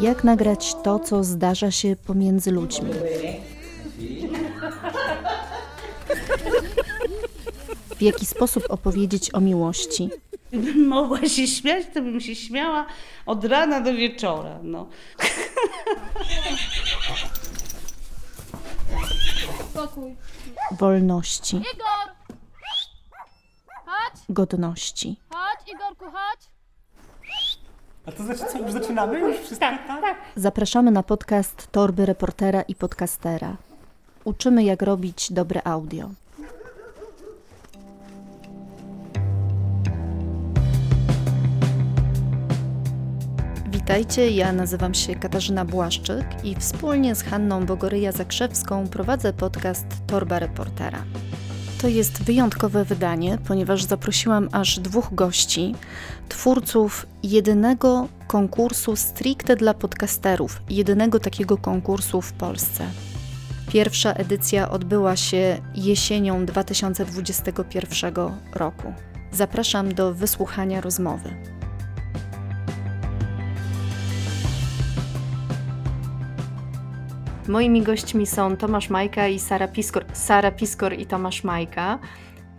[0.00, 2.90] Jak nagrać to, co zdarza się pomiędzy ludźmi?
[7.96, 10.10] W jaki sposób opowiedzieć o miłości?
[10.52, 12.86] Gdybym mogła się śmiać, to bym się śmiała
[13.26, 14.58] od rana do wieczora.
[14.62, 14.86] No.
[20.78, 22.03] Wolności, Igor!
[24.28, 25.16] Chodź, godności.
[25.30, 26.50] chodź, Igorku, chodź.
[28.06, 29.18] A to znaczy co, już zaczynamy?
[29.20, 29.66] Już wszystko?
[29.86, 33.56] Tak, Zapraszamy na podcast Torby Reportera i Podcastera.
[34.24, 36.10] Uczymy, jak robić dobre audio.
[43.70, 51.04] Witajcie, ja nazywam się Katarzyna Błaszczyk i wspólnie z Hanną Bogoryja-Zakrzewską prowadzę podcast Torba Reportera.
[51.84, 55.74] To jest wyjątkowe wydanie, ponieważ zaprosiłam aż dwóch gości,
[56.28, 62.86] twórców jedynego konkursu stricte dla podcasterów, jedynego takiego konkursu w Polsce.
[63.72, 68.14] Pierwsza edycja odbyła się jesienią 2021
[68.54, 68.92] roku.
[69.32, 71.30] Zapraszam do wysłuchania rozmowy.
[77.48, 81.98] Moimi gośćmi są Tomasz Majka i Sara Piskor, Sara Piskor i Tomasz Majka,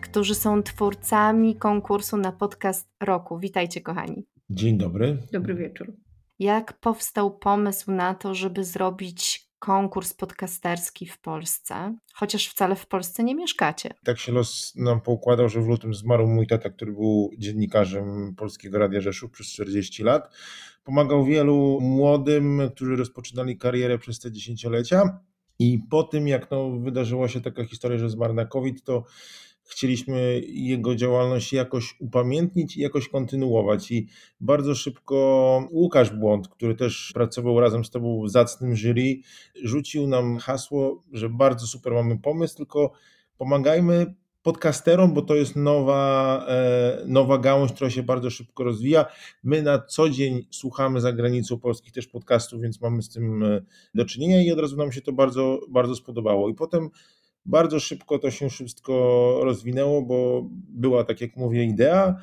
[0.01, 3.39] którzy są twórcami konkursu na podcast roku.
[3.39, 4.25] Witajcie, kochani.
[4.49, 5.17] Dzień dobry.
[5.31, 5.93] Dobry wieczór.
[6.39, 13.23] Jak powstał pomysł na to, żeby zrobić konkurs podcasterski w Polsce, chociaż wcale w Polsce
[13.23, 13.89] nie mieszkacie?
[14.03, 18.79] Tak się los nam poukładał, że w lutym zmarł mój tata, który był dziennikarzem Polskiego
[18.79, 20.33] Radia Rzeszów przez 40 lat.
[20.83, 25.19] Pomagał wielu młodym, którzy rozpoczynali karierę przez te dziesięciolecia.
[25.59, 29.03] I po tym, jak no, wydarzyła się taka historia, że zmarł na COVID, to
[29.67, 33.91] chcieliśmy jego działalność jakoś upamiętnić i jakoś kontynuować.
[33.91, 34.07] I
[34.39, 39.19] bardzo szybko Łukasz Błąd, który też pracował razem z tobą w zacnym jury,
[39.63, 42.91] rzucił nam hasło, że bardzo super mamy pomysł, tylko
[43.37, 44.15] pomagajmy
[44.45, 49.05] podcasterom, bo to jest nowa, e, nowa gałąź, która się bardzo szybko rozwija.
[49.43, 53.61] My na co dzień słuchamy za granicą polskich też podcastów, więc mamy z tym e,
[53.95, 56.49] do czynienia i od razu nam się to bardzo, bardzo spodobało.
[56.49, 56.89] I potem
[57.45, 58.93] bardzo szybko to się wszystko
[59.43, 62.15] rozwinęło, bo była, tak jak mówię, idea,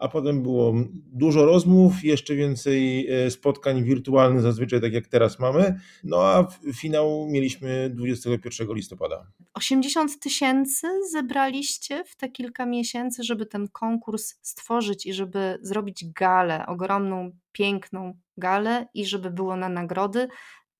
[0.00, 0.74] a potem było
[1.12, 5.80] dużo rozmów, jeszcze więcej e, spotkań wirtualnych, zazwyczaj tak jak teraz mamy.
[6.04, 9.26] No a finał mieliśmy 21 listopada.
[9.54, 16.66] 80 tysięcy zebraliście w te kilka miesięcy, żeby ten konkurs stworzyć i żeby zrobić galę,
[16.66, 20.28] ogromną, piękną galę i żeby było na nagrody.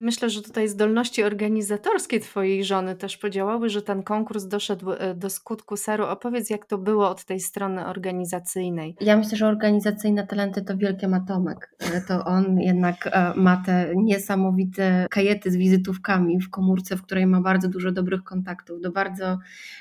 [0.02, 5.30] Myślę, że tutaj zdolności organizatorskie Twojej żony też podziałały, że ten konkurs doszedł e, do
[5.30, 5.76] skutku.
[5.76, 8.96] Saru, opowiedz, jak to było od tej strony organizacyjnej.
[9.00, 11.76] Ja myślę, że organizacyjne talenty to wielkie ma Tomek.
[12.08, 17.40] To on jednak e, ma te niesamowite kajety z wizytówkami w komórce, w której ma
[17.40, 19.38] bardzo dużo dobrych kontaktów do bardzo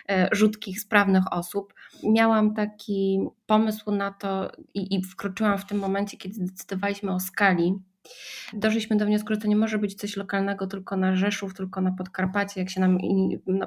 [0.10, 1.74] e, rzutkich, sprawnych osób.
[2.04, 7.80] Miałam taki pomysł na to i, i wkroczyłam w tym momencie, kiedy zdecydowaliśmy o skali
[8.54, 11.92] Doszliśmy do wniosku, że to nie może być coś lokalnego tylko na Rzeszów, tylko na
[11.92, 12.98] Podkarpacie, jak się nam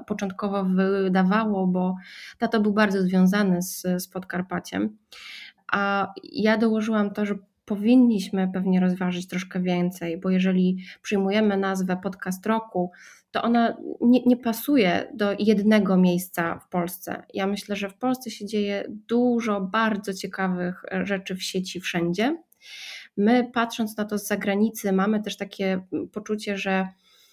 [0.06, 1.94] początkowo wydawało, bo
[2.38, 4.96] tato był bardzo związany z, z Podkarpaciem.
[5.72, 7.34] A ja dołożyłam to, że
[7.64, 12.90] powinniśmy pewnie rozważyć troszkę więcej, bo jeżeli przyjmujemy nazwę podcast roku,
[13.30, 17.22] to ona nie, nie, pasuje do jednego miejsca w Polsce.
[17.34, 22.36] Ja myślę, że w Polsce się dzieje dużo bardzo ciekawych rzeczy w sieci wszędzie.
[23.16, 25.80] My, patrząc na to z zagranicy, mamy też takie
[26.12, 26.88] poczucie, że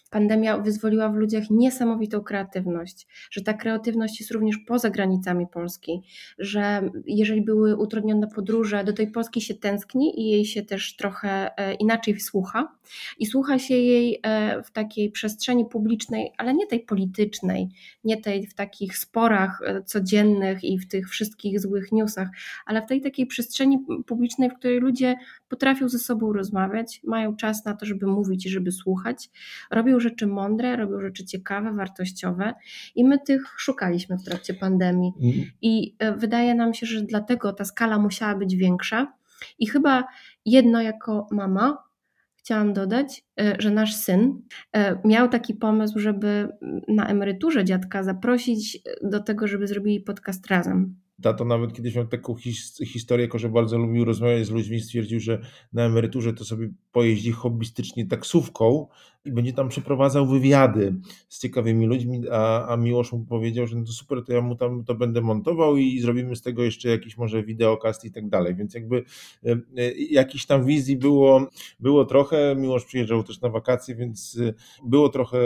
[0.09, 6.01] pandemia wyzwoliła w ludziach niesamowitą kreatywność, że ta kreatywność jest również poza granicami Polski,
[6.40, 11.57] że jeżeli były utrudnione podróże, do tej Polski się tęskni i jej się też trochę
[11.57, 12.75] e, inaczej słucha
[13.17, 17.69] i słucha się jej e, w takiej przestrzeni publicznej, ale nie tej politycznej,
[18.03, 22.28] nie tej w takich sporach e, codziennych i w tych wszystkich złych newsach,
[22.66, 25.16] ale w tej takiej przestrzeni publicznej, w której ludzie
[25.49, 29.29] potrafią ze sobą rozmawiać, mają czas na to, żeby mówić i żeby słuchać,
[29.72, 32.53] robią rzeczy mądre, robią rzeczy ciekawe, wartościowe
[32.96, 35.13] i my tych szukaliśmy w trakcie pandemii.
[35.22, 35.46] Mhm.
[35.61, 39.13] I e, wydaje nam się, że dlatego ta skala musiała być większa.
[39.59, 40.07] I chyba
[40.46, 41.90] jedno jako mama
[42.35, 44.41] chciałam dodać, e, że nasz syn
[44.73, 46.49] e, miał taki pomysł, żeby
[46.87, 50.95] na emeryturze dziadka zaprosić do tego, żeby zrobili podcast razem.
[51.21, 55.19] Tato nawet kiedyś miał taką his historię, jako że bardzo lubił rozmawiać z ludźmi, stwierdził,
[55.19, 55.41] że
[55.73, 58.87] na emeryturze to sobie pojeździ hobbystycznie taksówką
[59.25, 60.95] i będzie tam przeprowadzał wywiady
[61.29, 64.55] z ciekawymi ludźmi, a, a Miłosz mu powiedział, że no to super, to ja mu
[64.55, 68.55] tam to będę montował i zrobimy z tego jeszcze jakiś może wideokast i tak dalej,
[68.55, 69.03] więc jakby
[69.45, 71.47] e, jakiś tam wizji było,
[71.79, 74.53] było trochę, Miłosz przyjeżdżał też na wakacje, więc e,
[74.85, 75.39] było trochę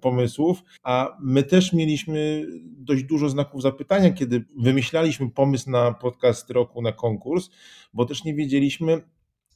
[0.00, 6.82] pomysłów, a my też mieliśmy dość dużo znaków zapytania, kiedy wymyślaliśmy pomysł na podcast roku,
[6.82, 7.50] na konkurs,
[7.94, 9.02] bo też nie wiedzieliśmy,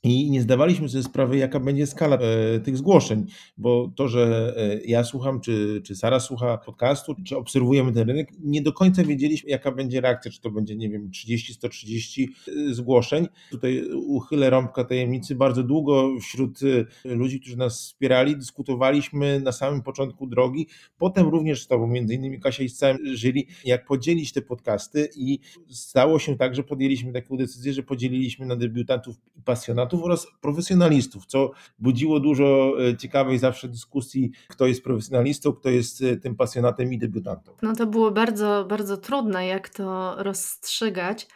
[0.07, 3.27] i nie zdawaliśmy sobie sprawy, jaka będzie skala e, tych zgłoszeń,
[3.59, 8.29] bo to, że e, ja słucham, czy, czy Sara słucha podcastu, czy obserwujemy ten rynek,
[8.41, 12.75] nie do końca wiedzieliśmy, jaka będzie reakcja, czy to będzie, nie wiem, 30, 130 e,
[12.75, 13.29] zgłoszeń.
[13.51, 15.35] Tutaj uchylę rąbka tajemnicy.
[15.35, 16.61] Bardzo długo wśród
[17.05, 20.67] ludzi, którzy nas wspierali, dyskutowaliśmy na samym początku drogi,
[20.99, 25.09] potem również z Tobą, między innymi Kasia i z całym jury, jak podzielić te podcasty
[25.17, 25.39] i
[25.69, 31.27] stało się tak, że podjęliśmy taką decyzję, że podzieliliśmy na debiutantów i pasjonatów, oraz profesjonalistów,
[31.27, 36.93] co budziło dużo e, ciekawej zawsze dyskusji, kto jest profesjonalistą, kto jest e, tym pasjonatem
[36.93, 37.55] i debiutantem.
[37.63, 41.29] No to było bardzo, bardzo trudne, jak to rozstrzygać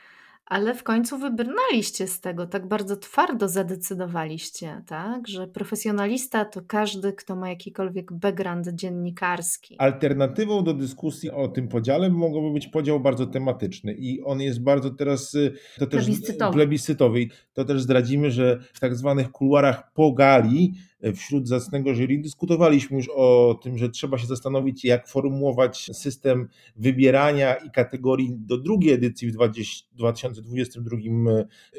[0.50, 5.29] ale w końcu wybrnęliście z tego, tak bardzo twardo zadecydowaliście, tak?
[5.29, 9.76] Że profesjonalista to każdy, kto ma jakikolwiek background dziennikarski.
[9.79, 14.91] Alternatywą do dyskusji o tym podziale mogłoby być podział bardzo tematyczny i on jest bardzo
[14.91, 16.55] teraz y, to też plebiscytowy.
[16.55, 17.26] plebiscytowy.
[17.52, 20.75] To też zdradzimy, że w tak zwanych kuluarach pogali
[21.14, 22.19] wśród zacnego jury.
[22.19, 28.58] Dyskutowaliśmy już o tym, że trzeba się zastanowić, jak formułować system wybierania i kategorii do
[28.58, 30.97] drugiej edycji w 2022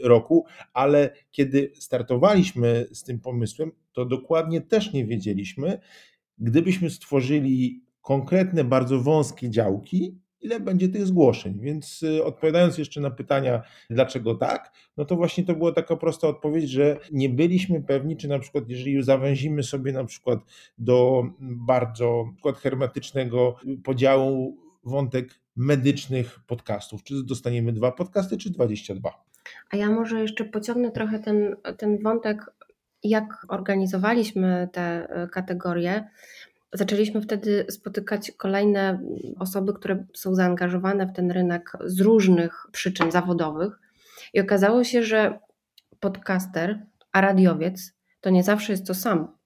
[0.04, 5.80] roku, ale kiedy startowaliśmy z tym pomysłem, to dokładnie też nie wiedzieliśmy,
[6.40, 11.60] gdybyśmy stworzyli konkretne, bardzo wąskie działki, ile będzie tych zgłoszeń.
[11.60, 16.28] Więc y, odpowiadając jeszcze na pytania, dlaczego tak, no to właśnie to była taka prosta
[16.28, 20.40] odpowiedź, że nie byliśmy pewni, czy na przykład, jeżeli zawęzimy sobie na przykład
[20.78, 29.24] do bardzo przykład hermetycznego podziału wątek medycznych podcastów, czy dostaniemy dwa podcasty, czy 22.
[29.72, 32.46] A ja może jeszcze pociągnę trochę ten, ten wątek,
[33.04, 36.08] jak organizowaliśmy te y, kategorie
[36.74, 39.00] Zaczęliśmy wtedy spotykać kolejne
[39.40, 43.80] osoby, które są zaangażowane w ten rynek z różnych przyczyn zawodowych,
[44.34, 45.40] i okazało się, że
[46.00, 49.38] podcaster, a radiowiec to nie zawsze jest to samo.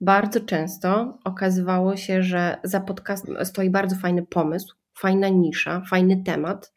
[0.00, 6.72] Bardzo często okazywało się, że za podcastem stoi bardzo fajny pomysł, fajna nisza, fajny temat,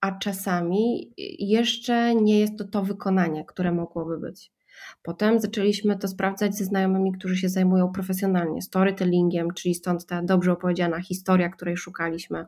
[0.00, 4.55] a czasami jeszcze nie jest to to wykonanie, które mogłoby być.
[5.02, 10.52] Potem zaczęliśmy to sprawdzać ze znajomymi, którzy się zajmują profesjonalnie storytellingiem, czyli stąd ta dobrze
[10.52, 12.46] opowiedziana historia, której szukaliśmy.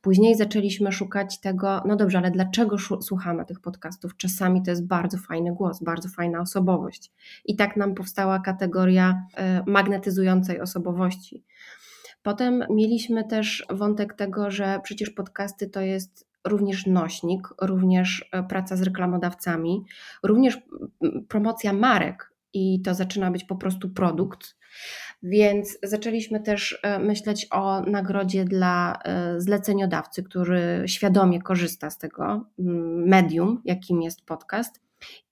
[0.00, 4.16] Później zaczęliśmy szukać tego, no dobrze, ale dlaczego słuchamy tych podcastów?
[4.16, 7.12] Czasami to jest bardzo fajny głos, bardzo fajna osobowość.
[7.44, 11.44] I tak nam powstała kategoria e, magnetyzującej osobowości.
[12.22, 18.76] Potem mieliśmy też wątek tego, że przecież podcasty to jest również nośnik, również e, praca
[18.76, 19.84] z reklamodawcami,
[20.22, 20.58] również
[21.28, 24.58] promocja marek i to zaczyna być po prostu produkt.
[25.22, 32.44] Więc zaczęliśmy też e, myśleć o nagrodzie dla e, zleceniodawcy, który świadomie korzysta z tego
[33.06, 34.80] medium, jakim jest podcast.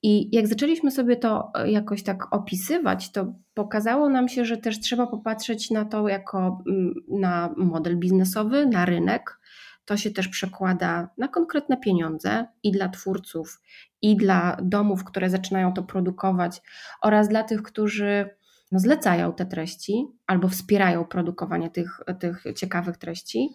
[0.03, 5.07] I jak zaczęliśmy sobie to jakoś tak opisywać, to pokazało nam się, że też trzeba
[5.07, 6.63] popatrzeć na to jako
[7.07, 9.39] na model biznesowy, na rynek,
[9.87, 13.61] to się też przekłada na konkretne pieniądze i dla twórców,
[14.01, 16.61] i dla domów, które zaczynają to produkować,
[17.01, 18.29] oraz dla tych, którzy
[18.71, 23.49] no, zlecają te treści albo wspierają produkowanie tych, tych ciekawych treści.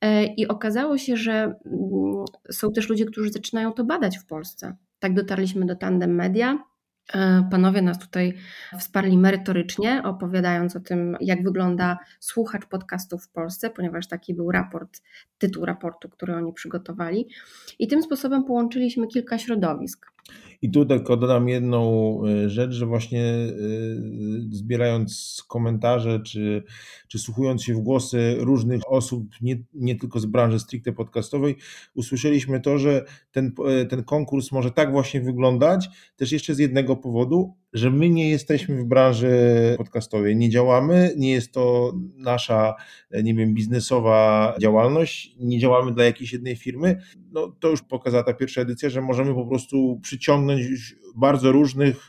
[0.00, 4.76] E, I okazało się, że mm, są też ludzie, którzy zaczynają to badać w Polsce.
[4.98, 6.58] Tak dotarliśmy do Tandem Media,
[7.50, 8.34] panowie nas tutaj
[8.78, 15.02] wsparli merytorycznie, opowiadając o tym, jak wygląda słuchacz podcastów w Polsce, ponieważ taki był raport,
[15.38, 17.28] tytuł raportu, który oni przygotowali.
[17.78, 20.06] I tym sposobem połączyliśmy kilka środowisk.
[20.62, 23.48] I tu tylko dodam jedną e, rzecz, że właśnie e,
[24.50, 26.62] zbierając komentarze, czy,
[27.08, 31.56] czy słuchując się w głosy różnych osób, nie, nie tylko z branży stricte podcastowej,
[31.94, 36.96] usłyszeliśmy to, że ten, e, ten konkurs może tak właśnie wyglądać, też jeszcze z jednego
[36.96, 39.30] powodu, że my nie jesteśmy w branży
[39.76, 42.74] podcastowej, nie działamy, nie jest to nasza,
[43.22, 47.00] nie wiem, biznesowa działalność, nie działamy dla jakiejś jednej firmy,
[47.32, 52.06] no to już pokazała ta pierwsza edycja, że możemy po prostu przyciągnąć bardzo różnych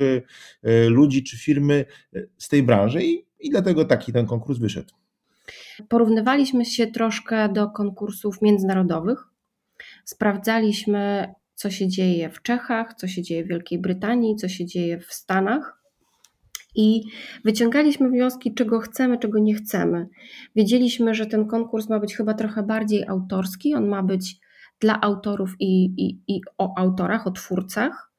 [0.63, 1.86] e, ludzi czy firmy
[2.16, 4.94] e, z tej branży i, i dlatego taki ten konkurs wyszedł.
[5.89, 9.24] Porównywaliśmy się troszkę do konkursów międzynarodowych.
[10.06, 15.00] Sprawdzaliśmy, co się dzieje w Czechach, co się dzieje w Wielkiej Brytanii, co się dzieje
[15.00, 15.82] w Stanach.
[16.75, 17.01] I
[17.46, 20.08] wyciągaliśmy wnioski, czego chcemy, czego nie chcemy.
[20.56, 24.36] Wiedzieliśmy, że ten konkurs ma być chyba trochę bardziej autorski, on ma być
[24.80, 28.12] dla autorów i, i, i o autorach, o twórcach.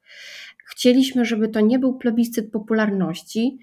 [0.65, 3.59] Chcieliśmy, żeby to nie był plebiscyt popularności,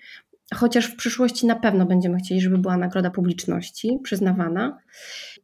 [0.54, 4.78] chociaż w przyszłości na pewno będziemy chcieli, żeby była nagroda publiczności przyznawana.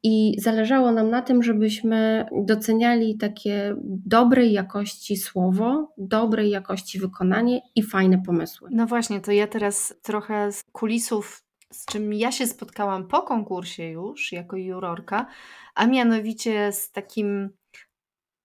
[0.02, 7.82] I zależało nam na tym, żebyśmy doceniali takie dobrej jakości słowo, dobrej jakości wykonanie i
[7.82, 8.68] fajne pomysły.
[8.73, 11.42] No właśnie, to ja teraz trochę z kulisów,
[11.73, 15.26] z czym ja się spotkałam po konkursie już jako jurorka,
[15.75, 17.50] a mianowicie z takim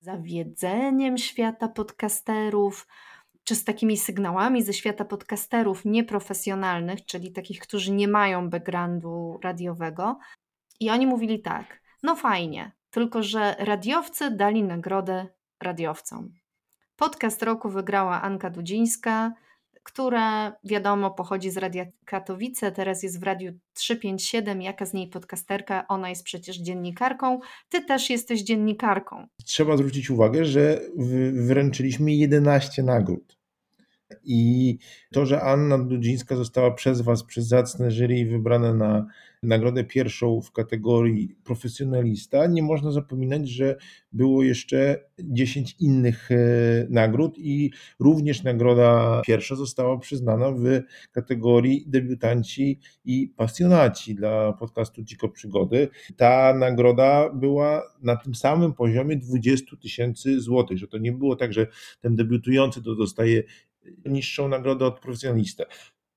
[0.02, 2.88] zawiedzeniem świata podcasterów,
[3.50, 10.20] czy z takimi sygnałami ze świata podcasterów nieprofesjonalnych, czyli takich, którzy nie mają backgroundu radiowego.
[10.80, 15.28] I oni mówili tak: no fajnie, tylko że radiowcy dali nagrodę
[15.62, 16.34] radiowcom.
[16.96, 19.34] Podcast roku wygrała Anka Dudzińska,
[19.84, 24.62] która wiadomo pochodzi z Radia Katowice, teraz jest w Radiu 357.
[24.62, 25.88] Jaka z niej podcasterka?
[25.88, 27.40] Ona jest przecież dziennikarką.
[27.70, 29.28] Ty też jesteś dziennikarką.
[29.46, 30.82] Trzeba zwrócić uwagę, że
[31.34, 33.39] wręczyliśmy 11 nagród.
[34.24, 34.78] I
[35.12, 39.06] to, że Anna Dudzińska została przez Was, przez zacne jury wybrana na
[39.44, 43.76] nagrodę pierwszą w kategorii profesjonalista, nie można zapominać, że
[44.12, 46.38] było jeszcze 10 innych e,
[46.90, 55.30] nagród i również nagroda pierwsza została przyznana w kategorii debiutanci i pasjonaci dla podcastu Dziko
[55.30, 55.88] Przygody.
[56.18, 61.54] Ta nagroda była na tym samym poziomie 20 tysięcy złotych, że to nie było tak,
[61.54, 61.68] że
[62.02, 63.44] ten debiutujący to dostaje
[64.06, 65.64] niższą nagrodę od profesjonalista.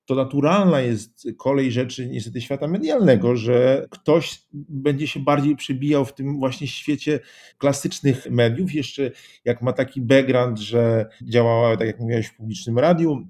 [0.05, 6.13] To naturalna jest kolej rzeczy niestety świata medialnego, że ktoś będzie się bardziej przebijał w
[6.13, 7.19] tym właśnie świecie
[7.57, 8.73] klasycznych mediów.
[8.73, 9.11] Jeszcze
[9.45, 13.27] jak ma taki background, że działała, tak jak mówiłeś, w publicznym radiu,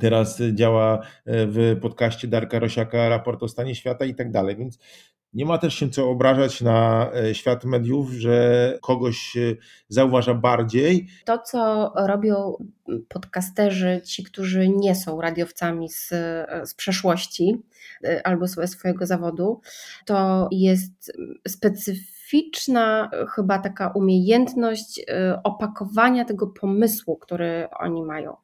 [0.00, 4.56] teraz działa w podcaście Darka Rosiaka Raport o stanie świata i tak dalej.
[4.56, 4.78] Więc
[5.34, 9.36] nie ma też się co obrażać na e, świat mediów, że kogoś
[9.88, 11.08] zauważa bardziej.
[11.24, 12.56] To, co robią
[13.08, 16.08] podcasterzy, ci, którzy nie są radiowcami z,
[16.64, 17.62] z przeszłości
[18.04, 19.60] e, albo swojego zawodu,
[20.06, 21.12] to jest
[21.48, 28.36] specyficzna chyba taka umiejętność e, opakowania tego pomysłu, który oni mają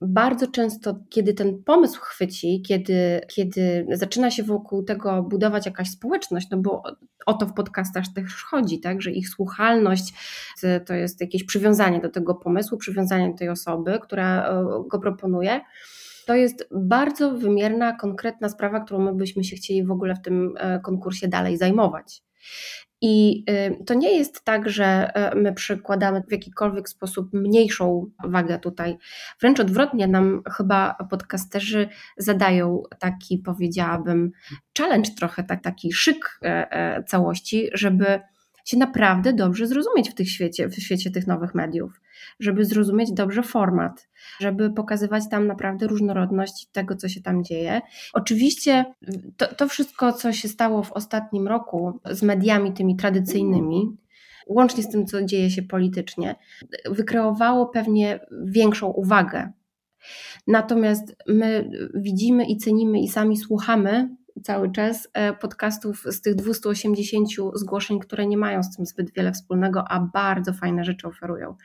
[0.00, 6.50] bardzo często, kiedy ten pomysł chwyci, kiedy, kiedy zaczyna się wokół tego budować jakaś społeczność,
[6.50, 6.82] no bo
[7.26, 10.14] o to w podcastach też chodzi, tak, że ich słuchalność
[10.86, 15.60] to jest jakieś przywiązanie do tego pomysłu, przywiązanie do tej osoby, która e, go proponuje.
[16.26, 20.54] To jest bardzo wymierna, konkretna sprawa, którą my byśmy się chcieli w ogóle w tym
[20.56, 22.22] e, konkursie dalej zajmować.
[23.00, 28.58] I y, to nie jest tak, że e, my przykładamy w jakikolwiek sposób mniejszą wagę
[28.58, 28.96] tutaj.
[29.40, 34.30] Wręcz odwrotnie, nam chyba podcasterzy zadają taki, powiedziałabym,
[34.78, 38.20] challenge trochę, tak, taki szyk e, e, całości, żeby
[38.64, 42.00] się naprawdę dobrze zrozumieć w, tych świecie, w świecie tych nowych mediów,
[42.40, 44.08] żeby zrozumieć dobrze format,
[44.40, 47.80] żeby pokazywać tam naprawdę różnorodność tego, co się tam dzieje.
[48.12, 48.84] Oczywiście
[49.36, 53.96] to, to wszystko, co się stało w ostatnim roku z mediami tymi tradycyjnymi,
[54.46, 56.36] łącznie z tym, co dzieje się politycznie,
[56.86, 59.52] wykreowało pewnie większą uwagę.
[60.46, 67.28] Natomiast my widzimy i cenimy i sami słuchamy cały czas e, podcastów z tych 280
[67.54, 71.56] zgłoszeń, które nie mają z tym zbyt wiele wspólnego, a bardzo fajne rzeczy oferują.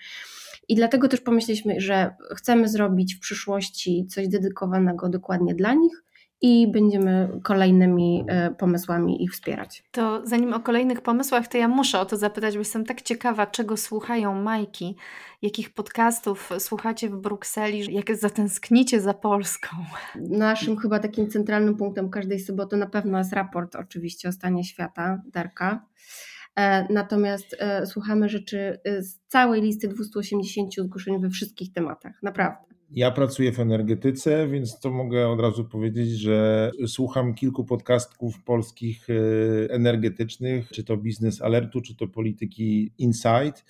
[0.70, 6.04] I dlatego też pomyśleliśmy, że chcemy zrobić w przyszłości coś dedykowanego dokładnie dla nich
[6.42, 9.84] i będziemy kolejnymi e, pomysłami ich wspierać.
[9.92, 13.48] To zanim o kolejnych pomysłach, to ja muszę o to zapytać, bo jestem tak ciekawa,
[13.48, 14.96] czego słuchają Majki,
[15.42, 19.78] jakich podcastów słuchacie w Brukseli, jak zatęsknicie za Polską.
[20.16, 25.22] Naszym chyba takim centralnym punktem każdej soboty na pewno jest raport oczywiście o stanie świata
[25.26, 25.86] Darka.
[26.56, 32.79] E, natomiast e, słuchamy rzeczy z całej listy 280 zgłoszeń we wszystkich tematach, naprawdę.
[32.92, 39.08] Ja pracuję w energetyce, więc to mogę od razu powiedzieć, że słucham kilku podcastów polskich
[39.10, 39.14] e,
[39.74, 43.66] energetycznych, czy to Biznes Alertu, czy to Polityki Insight.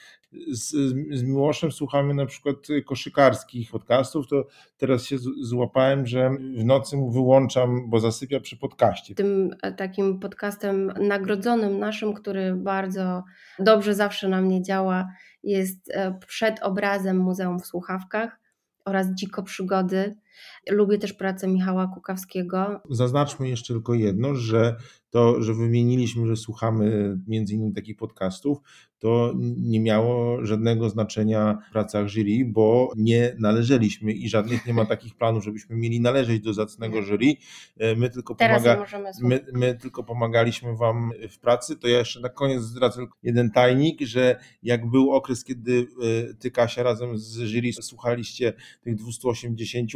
[0.52, 0.70] Z,
[1.12, 4.48] z Miłoszem słuchamy na przykład koszykarskich podcastów, to
[4.78, 9.16] teraz się złapałem, że w nocy mu wyłączam, bo zasypia przy podcaście.
[9.16, 13.24] Tym e, takim podcastem nagrodzonym naszym, który bardzo
[13.60, 15.08] dobrze zawsze na mnie działa,
[15.44, 18.40] jest e, przed obrazem Muzeum w Słuchawkach
[18.86, 20.16] oraz Dziko Przygody.
[20.70, 22.82] Lubię też pracę Michała Kukawskiego.
[22.90, 24.76] Zaznaczmy jeszcze tylko jedno, że
[25.10, 28.58] to, że wymieniliśmy, że słuchamy między innymi takich podcastów,
[29.00, 34.86] to nie miało żadnego znaczenia w pracach jury, bo nie należeliśmy i żadnych nie ma
[34.86, 37.34] takich planów, żebyśmy mieli należeć do zacnego jury.
[37.78, 38.86] E, My tylko, Teraz pomaga,
[39.22, 41.76] my, my tylko pomagaliśmy Wam w pracy.
[41.76, 45.88] To ja jeszcze na koniec zdradzę jeden tajnik, że jak był okres, kiedy
[46.30, 49.92] e, Ty, Kasia, razem z jury słuchaliście tych 280,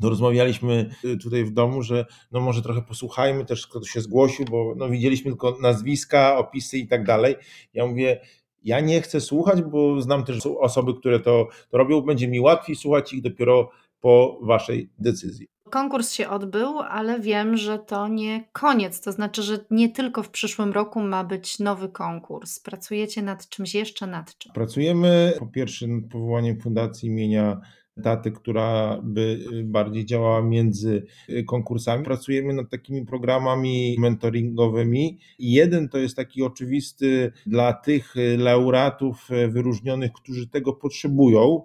[0.00, 4.44] to rozmawialiśmy y, tutaj w domu, że no może trochę posłuchajmy też, kto się zgłosił,
[4.44, 7.36] bo no widzieliśmy tylko nazwiska, opisy i tak dalej.
[7.74, 8.20] Ja mówię,
[8.64, 12.76] ja nie chcę słuchać, bo znam też osoby, które to, to robią, będzie mi łatwiej
[12.76, 15.48] słuchać ich dopiero po waszej decyzji.
[15.70, 19.00] Konkurs się odbył, ale wiem, że to nie koniec.
[19.00, 22.60] To znaczy, że nie tylko w przyszłym roku ma być nowy konkurs.
[22.60, 24.52] Pracujecie nad czymś jeszcze nad czym?
[24.52, 27.60] Pracujemy po pierwsze nad powołaniem fundacji imienia
[28.00, 31.06] taty, która by bardziej działała między
[31.46, 32.04] konkursami.
[32.04, 35.18] Pracujemy nad takimi programami mentoringowymi.
[35.38, 41.62] Jeden to jest taki oczywisty dla tych laureatów wyróżnionych, którzy tego potrzebują.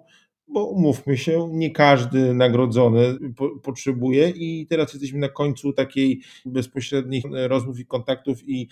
[0.48, 7.24] Bo umówmy się, nie każdy nagrodzony po, potrzebuje, i teraz jesteśmy na końcu takiej bezpośrednich
[7.48, 8.68] rozmów i kontaktów, i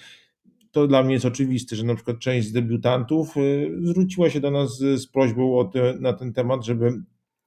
[0.71, 3.35] to dla mnie jest oczywiste, że na przykład część z debiutantów
[3.83, 6.93] zwróciła się do nas z prośbą te, na ten temat, żeby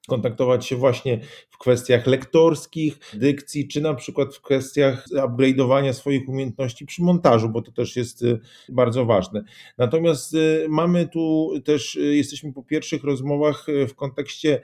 [0.07, 6.85] kontaktować się właśnie w kwestiach lektorskich, dykcji, czy na przykład w kwestiach upgrade'owania swoich umiejętności
[6.85, 9.43] przy montażu, bo to też jest y, bardzo ważne.
[9.77, 14.61] Natomiast y, mamy tu też, y, jesteśmy po pierwszych rozmowach w kontekście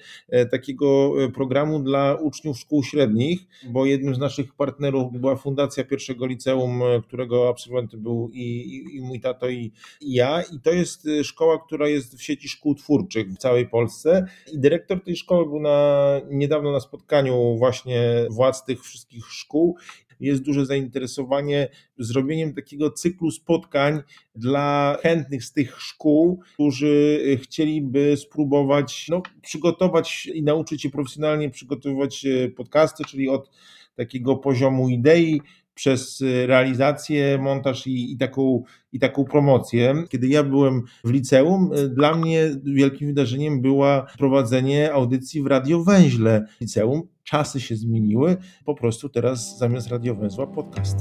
[0.52, 6.82] takiego programu dla uczniów szkół średnich, bo jednym z naszych partnerów była Fundacja Pierwszego Liceum,
[7.04, 9.72] którego absolwentem był i, i, i mój tato, i,
[10.02, 10.42] i ja.
[10.42, 14.26] I to jest szkoła, która jest w sieci szkół twórczych w całej Polsce.
[14.54, 19.78] I dyrektor tej szkoły był na, niedawno na spotkaniu właśnie władz tych wszystkich szkół.
[20.20, 24.02] Jest duże zainteresowanie zrobieniem takiego cyklu spotkań
[24.36, 32.26] dla chętnych z tych szkół, którzy chcieliby spróbować no, przygotować i nauczyć się profesjonalnie przygotowywać
[32.56, 33.50] podcasty, czyli od
[33.96, 35.42] takiego poziomu idei
[35.74, 39.94] przez realizację, montaż i, i, taką, i taką promocję.
[40.10, 47.02] Kiedy ja byłem w liceum, dla mnie wielkim wydarzeniem było prowadzenie audycji w radiowęźle liceum.
[47.24, 50.98] Czasy się zmieniły, po prostu teraz zamiast radiowęzła podcast.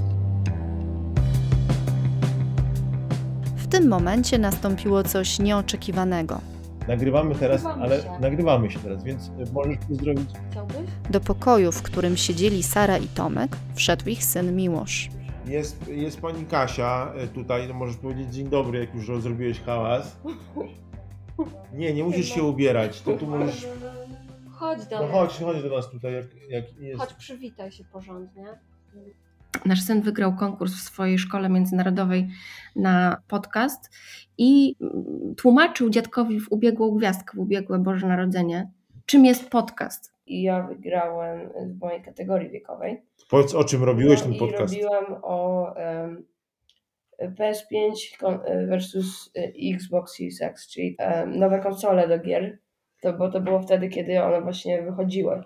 [3.56, 6.40] W tym momencie nastąpiło coś nieoczekiwanego.
[6.88, 8.20] Nagrywamy teraz, Nagrywamy ale się.
[8.20, 10.28] nagrywamy się teraz, więc możesz pozdrowić.
[10.50, 10.71] Chciałbyś?
[11.12, 15.10] Do pokoju, w którym siedzieli Sara i Tomek, wszedł ich syn Miłosz.
[15.46, 20.16] Jest, jest pani Kasia e, tutaj, no możesz powiedzieć dzień dobry, jak już zrobiłeś hałas.
[21.74, 23.66] Nie, nie musisz się ubierać, to tu możesz...
[24.50, 25.12] Chodź do No nas.
[25.12, 27.00] chodź, chodź do nas tutaj, jak, jak jest.
[27.00, 28.44] Chodź, przywitaj się porządnie.
[29.66, 32.28] Nasz syn wygrał konkurs w swojej szkole międzynarodowej
[32.76, 33.90] na podcast
[34.38, 38.70] i mm, tłumaczył dziadkowi w ubiegłą gwiazdkę, w ubiegłe Boże Narodzenie,
[39.06, 40.11] czym jest podcast.
[40.26, 43.02] I ja wygrałem w mojej kategorii wiekowej.
[43.30, 44.74] Powiedz, o czym robiłeś No ten podcast.
[44.74, 46.24] robiłam o em,
[47.18, 52.58] PS5 kon- versus e, Xbox Series X, czyli em, nowe konsole do gier,
[53.00, 55.42] to, bo to było wtedy, kiedy one właśnie wychodziły,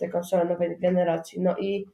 [0.00, 1.40] te konsole nowej generacji.
[1.40, 1.84] No i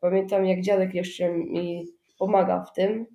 [0.00, 1.86] pamiętam, jak dziadek jeszcze mi
[2.18, 3.06] pomagał w tym.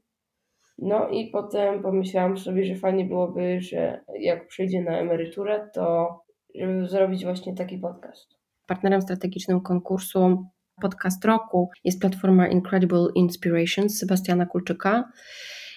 [0.77, 6.19] No i potem pomyślałam sobie, że fajnie byłoby, że jak przyjdzie na emeryturę, to
[6.55, 8.35] żeby zrobić właśnie taki podcast.
[8.65, 10.45] Partnerem strategicznym konkursu
[10.81, 15.11] Podcast Roku jest platforma Incredible Inspirations Sebastiana Kulczyka.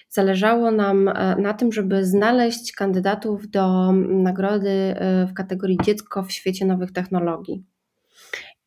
[0.09, 6.33] Zależało nam e, na tym, żeby znaleźć kandydatów do nagrody e, w kategorii Dziecko w
[6.33, 7.65] świecie nowych technologii.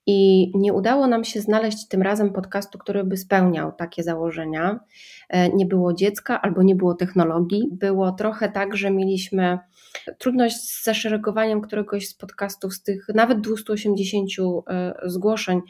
[0.05, 4.79] I nie udało nam się znaleźć tym razem podcastu, który by spełniał takie założenia.
[5.29, 7.69] E, Nie było dziecka albo nie było technologii.
[7.71, 9.59] Było trochę tak, że mieliśmy
[10.17, 14.29] trudność z zaszeregowaniem któregoś z podcastów z tych nawet 280
[14.69, 15.61] e, zgłoszeń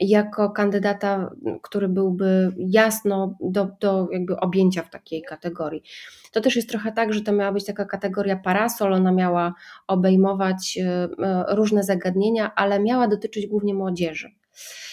[0.00, 1.30] jako kandydata,
[1.62, 5.82] który byłby jasno do, do jakby objęcia w takiej kategorii.
[6.32, 9.54] To też jest trochę tak, że to miała być taka kategoria parasol, ona miała
[9.86, 14.39] obejmować e, e, różne zagadnienia, ale miała dotyczyć głównie młodzieży.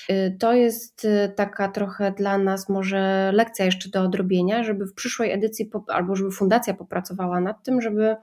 [0.10, 4.94] E, To jest e, taka trochę dla nas może lekcja jeszcze do odrobienia, żeby w
[4.94, 8.16] przyszłej edycji, albo żeby fundacja popracowała nad tym, żeby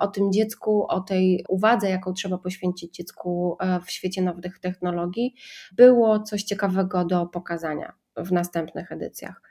[0.00, 5.34] o tym dziecku, o tej uwadze, jaką trzeba poświęcić dziecku w świecie nowych technologii,
[5.72, 9.42] było coś ciekawego do pokazania w następnych edycjach.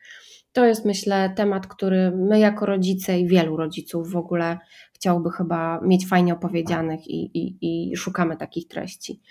[0.54, 4.58] To jest, myślę, temat, który my jako rodzice i wielu rodziców w ogóle
[4.94, 9.22] chciałby chyba mieć fajnie opowiedzianych i, i, i szukamy takich treści.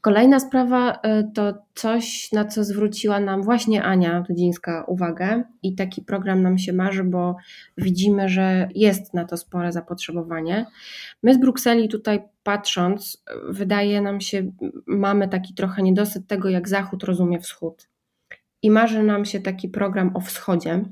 [0.00, 0.98] Kolejna sprawa y,
[1.34, 6.72] to coś, na co zwróciła nam właśnie Ania Dudzińska uwagę i taki program nam się
[6.72, 7.36] marzy, bo
[7.78, 10.66] widzimy, że jest na to spore zapotrzebowanie.
[11.22, 14.52] My z Brukseli tutaj patrząc, wydaje nam się,
[14.86, 17.88] mamy taki trochę niedosyt tego, jak Zachód rozumie Wschód.
[18.62, 20.84] I marzy nam się taki program o wschodzie,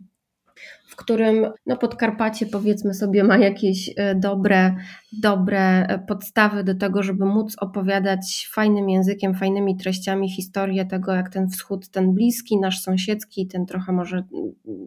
[0.95, 4.75] w którym no Podkarpacie powiedzmy sobie ma jakieś e, dobre,
[5.13, 11.29] dobre e, podstawy do tego, żeby móc opowiadać fajnym językiem, fajnymi treściami historię tego, jak
[11.29, 14.23] ten wschód, ten bliski, nasz sąsiedzki, ten trochę może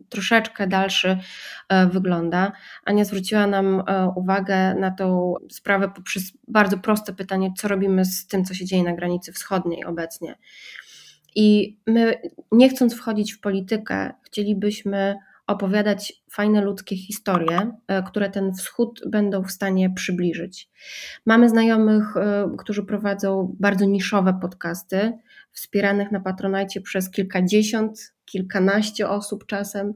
[0.09, 1.17] troszeczkę dalszy
[1.69, 2.51] e, wygląda.
[2.85, 3.83] Ania zwróciła nam
[4.15, 8.83] uwagę na tą sprawę poprzez bardzo proste pytanie, co robimy z tym, co się dzieje
[8.83, 10.35] na granicy wschodniej obecnie.
[11.39, 12.21] I my,
[12.51, 15.15] nie chcąc wchodzić w politykę, chcielibyśmy
[15.47, 20.69] opowiadać fajne ludzkie historie, e, które ten wschód będą w stanie przybliżyć.
[21.25, 25.17] Mamy znajomych, e, którzy prowadzą bardzo niszowe podcasty,
[25.51, 29.93] wspieranych na Patronajcie przez kilkadziesiąt, kilkanaście osób czasem.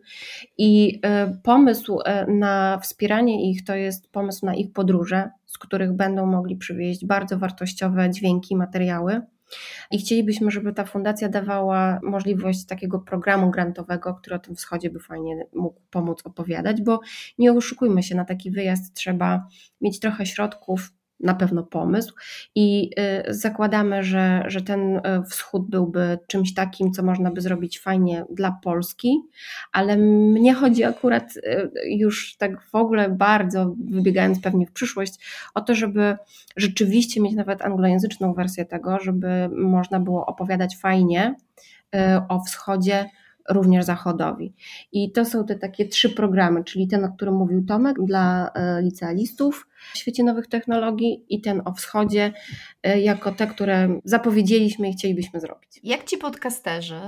[0.58, 6.26] I e, pomysł na wspieranie ich to jest pomysł na ich podróże, z których będą
[6.26, 9.22] mogli przywieźć bardzo wartościowe dźwięki, materiały.
[9.92, 15.00] I chcielibyśmy, żeby ta fundacja dawała możliwość takiego programu grantowego, który o tym wschodzie by
[15.00, 17.00] fajnie mógł pomóc opowiadać, bo
[17.38, 19.48] nie oszukujmy się, na taki wyjazd trzeba
[19.82, 20.92] mieć trochę środków,
[21.24, 22.14] na pewno pomysł.
[22.56, 22.90] I
[23.30, 28.26] y, zakładamy, że, że ten y, wschód byłby czymś takim, co można by zrobić fajnie
[28.30, 29.22] dla Polski,
[29.72, 35.14] ale mnie chodzi akurat y, już tak w ogóle bardzo, wybiegając pewnie w przyszłość,
[35.54, 36.18] o to, żeby
[36.58, 41.36] rzeczywiście mieć nawet anglojęzyczną wersję tego, żeby można było opowiadać fajnie
[42.30, 43.10] o wschodzie
[43.50, 44.54] również zachodowi.
[44.92, 48.82] I to są te takie trzy programy, czyli ten, o którym mówił Tomek dla e,
[48.82, 52.34] licealistów w świecie nowych technologii i ten o wschodzie,
[52.84, 55.80] e, jako te, które zapowiedzieliśmy i chcielibyśmy zrobić.
[55.84, 57.02] Jak ci podcasterzy,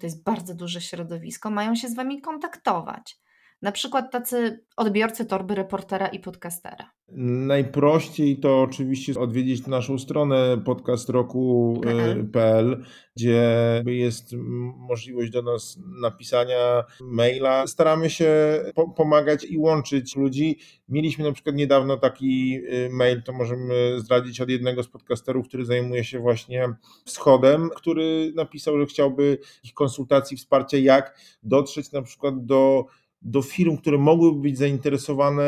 [0.00, 3.18] to jest bardzo duże środowisko, mają się z wami kontaktować?
[3.62, 6.90] Na przykład tacy odbiorcy torby reportera i podcastera.
[7.08, 12.84] Najprościej to oczywiście odwiedzić naszą stronę podcastroku.pl,
[13.16, 13.42] gdzie
[13.86, 14.32] jest
[14.76, 17.66] możliwość do nas napisania maila.
[17.66, 20.58] Staramy się po pomagać i łączyć ludzi.
[20.88, 25.64] Mieliśmy na przykład niedawno taki y, mail, to możemy zdradzić od jednego z podcasterów, który
[25.64, 26.68] zajmuje się właśnie
[27.04, 32.86] wschodem, który napisał, że chciałby ich konsultacji, wsparcia, jak dotrzeć na przykład do
[33.26, 35.44] do firm, które mogłyby być zainteresowane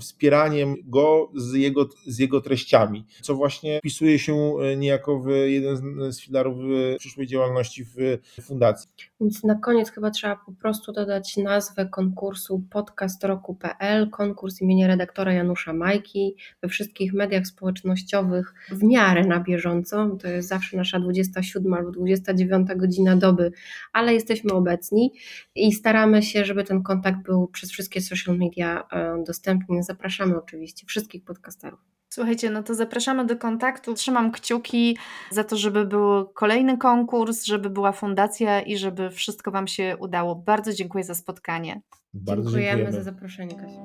[0.00, 5.76] wspieraniem go z jego, z jego treściami, co właśnie wpisuje się e, niejako w jeden
[6.12, 8.88] z filarów e, przyszłej działalności w fundacji.
[9.20, 15.72] Więc na koniec chyba trzeba po prostu dodać nazwę konkursu podcastroku.pl, konkurs imienia redaktora Janusza
[15.72, 20.16] Majki we wszystkich mediach społecznościowych w miarę na bieżąco.
[20.22, 23.52] To jest zawsze nasza 27 albo 29 godzina doby,
[23.92, 25.12] ale jesteśmy obecni
[25.54, 29.82] i staramy się, żeby ten kontakt był przez wszystkie social media e, dostępny.
[29.82, 31.80] Zapraszamy oczywiście wszystkich podcasterów.
[32.08, 33.94] Słuchajcie, no to zapraszamy do kontaktu.
[33.94, 34.98] Trzymam kciuki
[35.30, 40.34] za to, żeby był kolejny konkurs, żeby była fundacja i żeby wszystko Wam się udało.
[40.36, 41.80] Bardzo dziękuję za spotkanie.
[42.14, 42.92] Bardzo dziękujemy, dziękujemy.
[42.92, 43.82] za zaproszenie, Kasia.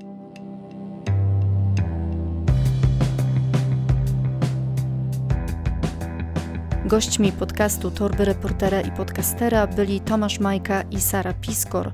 [6.86, 11.92] Gośćmi podcastu Torby Reportera i Podcastera byli Tomasz Majka i Sara Piskor.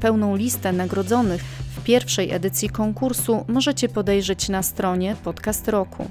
[0.00, 1.42] Pełną listę nagrodzonych
[1.76, 6.08] w pierwszej edycji konkursu możecie podejrzeć na stronie Podcast Roku.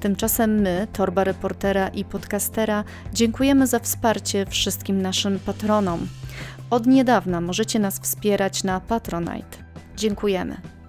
[0.00, 6.08] Tymczasem my, Torba Reportera i Podcastera, dziękujemy za wsparcie wszystkim naszym patronom.
[6.70, 9.58] Od niedawna możecie nas wspierać na Patronite.
[9.96, 10.81] Dziękujemy.